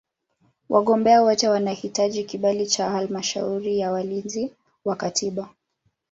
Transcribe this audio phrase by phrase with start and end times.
[0.69, 4.53] Wagombea wote wanahitaji kibali cha Halmashauri ya Walinzi
[4.85, 5.49] wa Katiba.